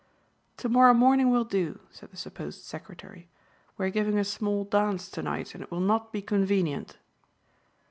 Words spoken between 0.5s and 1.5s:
"To morrow morning will